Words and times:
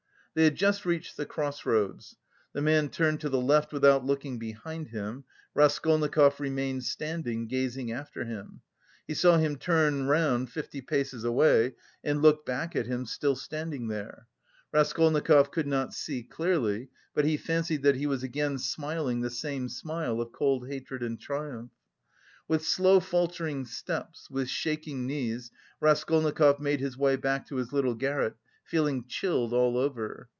They 0.33 0.45
had 0.45 0.55
just 0.55 0.85
reached 0.85 1.17
the 1.17 1.25
cross 1.25 1.65
roads. 1.65 2.15
The 2.53 2.61
man 2.61 2.87
turned 2.87 3.19
to 3.19 3.27
the 3.27 3.41
left 3.41 3.73
without 3.73 4.05
looking 4.05 4.39
behind 4.39 4.87
him. 4.87 5.25
Raskolnikov 5.53 6.39
remained 6.39 6.85
standing, 6.85 7.47
gazing 7.49 7.91
after 7.91 8.23
him. 8.23 8.61
He 9.05 9.13
saw 9.13 9.37
him 9.39 9.57
turn 9.57 10.07
round 10.07 10.49
fifty 10.49 10.79
paces 10.79 11.25
away 11.25 11.73
and 12.01 12.21
look 12.21 12.45
back 12.45 12.77
at 12.77 12.85
him 12.87 13.05
still 13.05 13.35
standing 13.35 13.89
there. 13.89 14.27
Raskolnikov 14.71 15.51
could 15.51 15.67
not 15.67 15.93
see 15.93 16.23
clearly, 16.23 16.87
but 17.13 17.25
he 17.25 17.35
fancied 17.35 17.83
that 17.83 17.97
he 17.97 18.07
was 18.07 18.23
again 18.23 18.57
smiling 18.57 19.19
the 19.19 19.29
same 19.29 19.67
smile 19.67 20.21
of 20.21 20.31
cold 20.31 20.65
hatred 20.69 21.03
and 21.03 21.19
triumph. 21.19 21.71
With 22.47 22.65
slow 22.65 23.01
faltering 23.01 23.65
steps, 23.65 24.29
with 24.29 24.47
shaking 24.47 25.05
knees, 25.05 25.51
Raskolnikov 25.81 26.61
made 26.61 26.79
his 26.79 26.97
way 26.97 27.17
back 27.17 27.47
to 27.47 27.57
his 27.57 27.73
little 27.73 27.95
garret, 27.95 28.35
feeling 28.63 29.03
chilled 29.05 29.51
all 29.51 29.77
over. 29.77 30.29